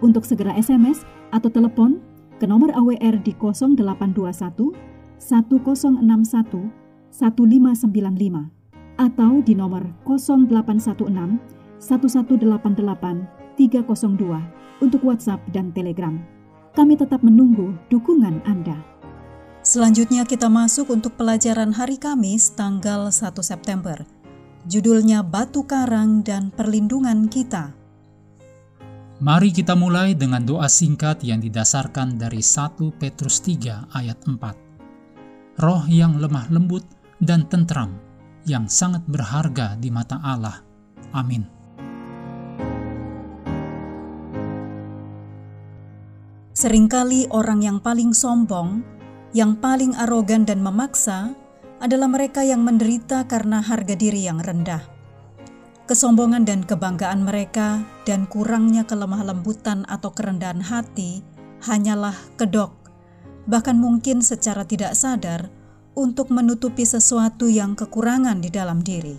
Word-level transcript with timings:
untuk 0.00 0.24
segera 0.24 0.52
SMS 0.56 1.04
atau 1.32 1.48
telepon 1.48 2.00
ke 2.40 2.48
nomor 2.48 2.72
AWR 2.72 3.20
di 3.20 3.36
0821 3.36 4.72
1061 5.20 6.72
1595 7.12 8.60
atau 9.00 9.40
di 9.40 9.52
nomor 9.56 9.84
0816 10.04 11.40
1188 11.80 13.56
302 13.56 14.84
untuk 14.84 15.00
WhatsApp 15.04 15.40
dan 15.52 15.72
Telegram. 15.72 16.16
Kami 16.76 16.96
tetap 16.96 17.20
menunggu 17.20 17.76
dukungan 17.92 18.40
Anda. 18.48 18.76
Selanjutnya 19.60 20.24
kita 20.24 20.48
masuk 20.48 20.88
untuk 20.88 21.20
pelajaran 21.20 21.76
hari 21.76 22.00
Kamis 22.00 22.56
tanggal 22.56 23.12
1 23.12 23.36
September. 23.44 24.08
Judulnya 24.64 25.20
Batu 25.20 25.68
Karang 25.68 26.24
dan 26.24 26.48
Perlindungan 26.52 27.28
Kita. 27.28 27.79
Mari 29.20 29.52
kita 29.52 29.76
mulai 29.76 30.16
dengan 30.16 30.40
doa 30.40 30.64
singkat 30.64 31.20
yang 31.20 31.44
didasarkan 31.44 32.16
dari 32.16 32.40
1 32.40 32.80
Petrus 32.96 33.44
3 33.44 33.92
ayat 33.92 34.16
4. 34.24 35.60
Roh 35.60 35.84
yang 35.92 36.16
lemah 36.16 36.48
lembut 36.48 36.88
dan 37.20 37.44
tentram, 37.44 38.00
yang 38.48 38.64
sangat 38.64 39.04
berharga 39.04 39.76
di 39.76 39.92
mata 39.92 40.16
Allah. 40.24 40.64
Amin. 41.12 41.44
Seringkali 46.56 47.28
orang 47.28 47.60
yang 47.60 47.76
paling 47.84 48.16
sombong, 48.16 48.80
yang 49.36 49.52
paling 49.60 50.00
arogan 50.00 50.48
dan 50.48 50.64
memaksa 50.64 51.36
adalah 51.76 52.08
mereka 52.08 52.40
yang 52.40 52.64
menderita 52.64 53.28
karena 53.28 53.60
harga 53.60 53.92
diri 53.92 54.24
yang 54.24 54.40
rendah 54.40 54.99
Kesombongan 55.90 56.46
dan 56.46 56.62
kebanggaan 56.62 57.26
mereka 57.26 57.82
dan 58.06 58.30
kurangnya 58.30 58.86
kelemah 58.86 59.26
lembutan 59.26 59.82
atau 59.90 60.14
kerendahan 60.14 60.62
hati 60.62 61.18
hanyalah 61.66 62.14
kedok, 62.38 62.70
bahkan 63.50 63.74
mungkin 63.74 64.22
secara 64.22 64.62
tidak 64.62 64.94
sadar 64.94 65.50
untuk 65.98 66.30
menutupi 66.30 66.86
sesuatu 66.86 67.50
yang 67.50 67.74
kekurangan 67.74 68.38
di 68.38 68.54
dalam 68.54 68.86
diri. 68.86 69.18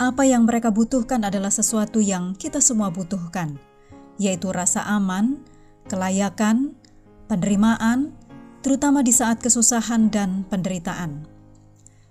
Apa 0.00 0.24
yang 0.24 0.48
mereka 0.48 0.72
butuhkan 0.72 1.28
adalah 1.28 1.52
sesuatu 1.52 2.00
yang 2.00 2.32
kita 2.32 2.64
semua 2.64 2.88
butuhkan, 2.88 3.60
yaitu 4.16 4.56
rasa 4.56 4.88
aman, 4.88 5.36
kelayakan, 5.92 6.72
penerimaan, 7.28 8.08
terutama 8.64 9.04
di 9.04 9.12
saat 9.12 9.36
kesusahan 9.36 10.08
dan 10.08 10.48
penderitaan 10.48 11.35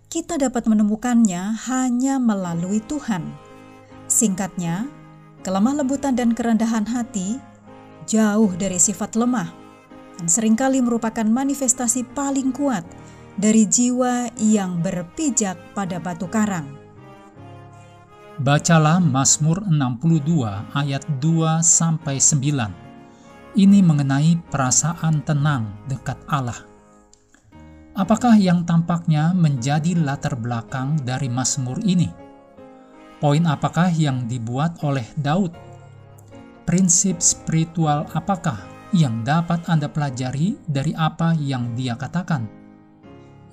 kita 0.10 0.38
dapat 0.38 0.70
menemukannya 0.70 1.58
hanya 1.68 2.22
melalui 2.22 2.80
Tuhan. 2.86 3.26
Singkatnya, 4.06 4.86
kelemah 5.42 5.82
lembutan 5.82 6.14
dan 6.14 6.32
kerendahan 6.38 6.86
hati 6.86 7.42
jauh 8.06 8.54
dari 8.54 8.78
sifat 8.78 9.18
lemah 9.18 9.50
dan 10.16 10.28
sering 10.32 10.56
kali 10.56 10.80
merupakan 10.80 11.26
manifestasi 11.26 12.08
paling 12.16 12.56
kuat 12.56 12.86
dari 13.36 13.68
jiwa 13.68 14.32
yang 14.40 14.80
berpijak 14.80 15.76
pada 15.76 16.00
batu 16.00 16.30
karang. 16.32 16.66
Bacalah 18.36 19.00
Mazmur 19.00 19.64
62 19.64 20.76
ayat 20.76 21.04
2 21.24 21.64
sampai 21.64 22.20
9. 22.20 23.56
Ini 23.56 23.80
mengenai 23.80 24.36
perasaan 24.52 25.24
tenang 25.24 25.72
dekat 25.88 26.20
Allah. 26.28 26.75
Apakah 27.96 28.36
yang 28.36 28.68
tampaknya 28.68 29.32
menjadi 29.32 29.96
latar 29.96 30.36
belakang 30.36 31.00
dari 31.08 31.32
Mazmur 31.32 31.80
ini? 31.80 32.12
Poin 33.24 33.48
apakah 33.48 33.88
yang 33.88 34.28
dibuat 34.28 34.84
oleh 34.84 35.08
Daud? 35.16 35.56
Prinsip 36.68 37.24
spiritual 37.24 38.04
apakah 38.12 38.60
yang 38.92 39.24
dapat 39.24 39.64
Anda 39.72 39.88
pelajari 39.88 40.60
dari 40.68 40.92
apa 40.92 41.40
yang 41.40 41.72
dia 41.72 41.96
katakan? 41.96 42.52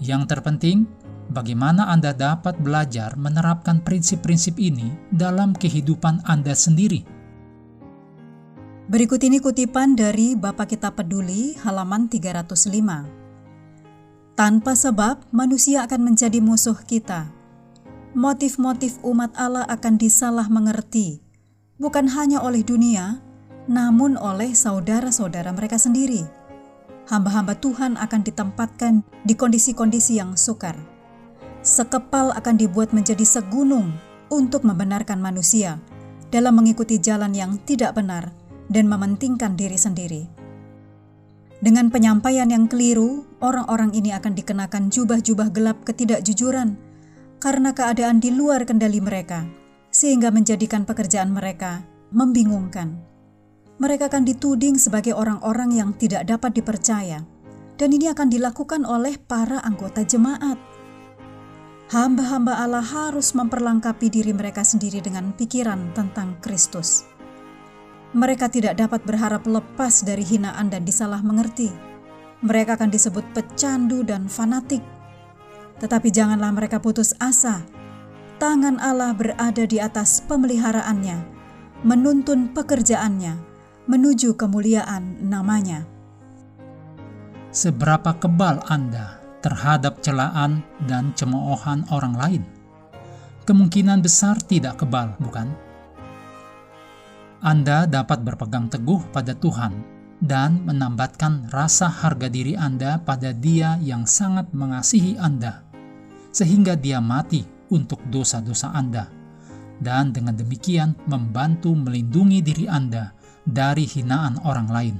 Yang 0.02 0.34
terpenting, 0.34 0.90
bagaimana 1.30 1.86
Anda 1.94 2.10
dapat 2.10 2.58
belajar 2.58 3.14
menerapkan 3.14 3.78
prinsip-prinsip 3.78 4.58
ini 4.58 4.90
dalam 5.14 5.54
kehidupan 5.54 6.26
Anda 6.26 6.58
sendiri. 6.58 7.06
Berikut 8.90 9.22
ini 9.22 9.38
kutipan 9.38 9.94
dari 9.94 10.34
Bapak 10.34 10.74
Kita 10.74 10.90
Peduli 10.90 11.54
halaman 11.62 12.10
305. 12.10 13.21
Tanpa 14.32 14.72
sebab, 14.72 15.28
manusia 15.28 15.84
akan 15.84 16.08
menjadi 16.08 16.40
musuh 16.40 16.76
kita. 16.88 17.28
Motif-motif 18.16 18.96
umat 19.04 19.28
Allah 19.36 19.68
akan 19.68 20.00
disalah 20.00 20.48
mengerti, 20.48 21.20
bukan 21.76 22.08
hanya 22.08 22.40
oleh 22.40 22.64
dunia, 22.64 23.20
namun 23.68 24.16
oleh 24.16 24.56
saudara-saudara 24.56 25.52
mereka 25.52 25.76
sendiri. 25.76 26.24
Hamba-hamba 27.12 27.60
Tuhan 27.60 28.00
akan 28.00 28.20
ditempatkan 28.24 29.04
di 29.28 29.36
kondisi-kondisi 29.36 30.16
yang 30.16 30.32
sukar. 30.40 30.80
Sekepal 31.60 32.32
akan 32.32 32.56
dibuat 32.56 32.96
menjadi 32.96 33.28
segunung 33.28 33.92
untuk 34.32 34.64
membenarkan 34.64 35.20
manusia 35.20 35.76
dalam 36.32 36.56
mengikuti 36.56 36.96
jalan 36.96 37.36
yang 37.36 37.60
tidak 37.68 37.92
benar 37.92 38.32
dan 38.72 38.88
mementingkan 38.88 39.60
diri 39.60 39.76
sendiri. 39.76 40.41
Dengan 41.62 41.94
penyampaian 41.94 42.50
yang 42.50 42.66
keliru, 42.66 43.22
orang-orang 43.38 43.94
ini 43.94 44.10
akan 44.10 44.34
dikenakan 44.34 44.90
jubah-jubah 44.90 45.54
gelap 45.54 45.86
ketidakjujuran 45.86 46.74
karena 47.38 47.70
keadaan 47.70 48.18
di 48.18 48.34
luar 48.34 48.66
kendali 48.66 48.98
mereka, 48.98 49.46
sehingga 49.94 50.34
menjadikan 50.34 50.82
pekerjaan 50.82 51.30
mereka 51.30 51.86
membingungkan. 52.10 52.98
Mereka 53.78 54.10
akan 54.10 54.26
dituding 54.26 54.74
sebagai 54.74 55.14
orang-orang 55.14 55.70
yang 55.70 55.94
tidak 55.94 56.26
dapat 56.26 56.50
dipercaya, 56.58 57.22
dan 57.78 57.88
ini 57.94 58.10
akan 58.10 58.26
dilakukan 58.26 58.82
oleh 58.82 59.14
para 59.22 59.62
anggota 59.62 60.02
jemaat. 60.02 60.58
Hamba-hamba 61.94 62.58
Allah 62.58 62.82
harus 62.82 63.38
memperlengkapi 63.38 64.10
diri 64.10 64.34
mereka 64.34 64.66
sendiri 64.66 64.98
dengan 64.98 65.30
pikiran 65.30 65.94
tentang 65.94 66.42
Kristus 66.42 67.06
mereka 68.12 68.52
tidak 68.52 68.76
dapat 68.76 69.00
berharap 69.08 69.48
lepas 69.48 70.04
dari 70.04 70.20
hinaan 70.20 70.68
dan 70.68 70.84
disalah 70.84 71.24
mengerti. 71.24 71.72
Mereka 72.44 72.76
akan 72.76 72.92
disebut 72.92 73.24
pecandu 73.32 74.04
dan 74.04 74.28
fanatik. 74.28 74.84
Tetapi 75.80 76.08
janganlah 76.12 76.52
mereka 76.52 76.76
putus 76.76 77.16
asa. 77.16 77.64
Tangan 78.36 78.76
Allah 78.82 79.16
berada 79.16 79.64
di 79.64 79.78
atas 79.78 80.20
pemeliharaannya, 80.26 81.18
menuntun 81.86 82.52
pekerjaannya, 82.52 83.38
menuju 83.86 84.34
kemuliaan 84.34 85.24
namanya. 85.30 85.86
Seberapa 87.54 88.18
kebal 88.18 88.60
Anda 88.66 89.22
terhadap 89.40 90.02
celaan 90.02 90.66
dan 90.84 91.14
cemoohan 91.14 91.86
orang 91.94 92.14
lain? 92.18 92.42
Kemungkinan 93.46 94.02
besar 94.02 94.38
tidak 94.42 94.82
kebal, 94.82 95.14
bukan? 95.22 95.71
Anda 97.42 97.90
dapat 97.90 98.22
berpegang 98.22 98.70
teguh 98.70 99.02
pada 99.10 99.34
Tuhan 99.34 99.74
dan 100.22 100.62
menambatkan 100.62 101.50
rasa 101.50 101.90
harga 101.90 102.30
diri 102.30 102.54
Anda 102.54 103.02
pada 103.02 103.34
Dia 103.34 103.82
yang 103.82 104.06
sangat 104.06 104.54
mengasihi 104.54 105.18
Anda, 105.18 105.66
sehingga 106.30 106.78
Dia 106.78 107.02
mati 107.02 107.42
untuk 107.74 107.98
dosa-dosa 108.06 108.70
Anda, 108.70 109.10
dan 109.82 110.14
dengan 110.14 110.38
demikian 110.38 110.94
membantu 111.10 111.74
melindungi 111.74 112.46
diri 112.46 112.70
Anda 112.70 113.10
dari 113.42 113.90
hinaan 113.90 114.38
orang 114.46 114.68
lain. 114.70 114.96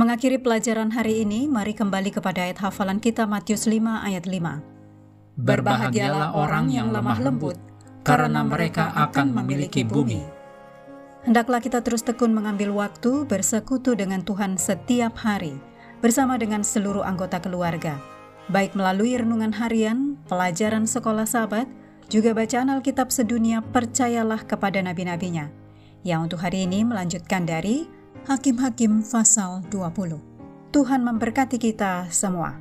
Mengakhiri 0.00 0.40
pelajaran 0.40 0.96
hari 0.96 1.28
ini, 1.28 1.44
mari 1.44 1.76
kembali 1.76 2.08
kepada 2.08 2.48
ayat 2.48 2.64
hafalan 2.64 3.04
kita 3.04 3.28
Matius 3.28 3.68
5 3.68 3.84
ayat 4.00 4.24
5. 4.24 5.44
Berbahagialah 5.44 6.32
orang 6.32 6.72
yang 6.72 6.88
lemah 6.88 7.20
lembut, 7.20 7.60
karena 8.00 8.40
mereka 8.40 8.96
akan 8.96 9.36
memiliki 9.36 9.84
bumi. 9.84 10.37
Hendaklah 11.28 11.60
kita 11.60 11.84
terus 11.84 12.00
tekun 12.00 12.32
mengambil 12.32 12.72
waktu 12.72 13.28
bersekutu 13.28 13.92
dengan 13.92 14.24
Tuhan 14.24 14.56
setiap 14.56 15.12
hari, 15.20 15.60
bersama 16.00 16.40
dengan 16.40 16.64
seluruh 16.64 17.04
anggota 17.04 17.36
keluarga, 17.36 18.00
baik 18.48 18.72
melalui 18.72 19.12
renungan 19.12 19.52
harian, 19.52 20.16
pelajaran 20.24 20.88
sekolah 20.88 21.28
sahabat, 21.28 21.68
juga 22.08 22.32
bacaan 22.32 22.72
Alkitab 22.72 23.12
sedunia 23.12 23.60
percayalah 23.60 24.40
kepada 24.48 24.80
nabi-nabinya. 24.80 25.52
yang 26.00 26.24
untuk 26.24 26.40
hari 26.40 26.64
ini 26.64 26.80
melanjutkan 26.80 27.44
dari 27.44 27.84
Hakim-Hakim 28.24 29.04
pasal 29.04 29.60
20. 29.68 30.16
Tuhan 30.72 31.04
memberkati 31.04 31.60
kita 31.60 32.08
semua. 32.08 32.56